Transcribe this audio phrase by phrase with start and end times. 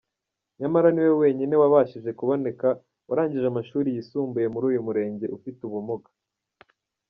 [0.59, 2.67] Nyamara niwe wenyine wabashije kuboneka
[3.09, 6.09] warangije amashuri yisumbuye muri uyu Murenge ufite ubumuga.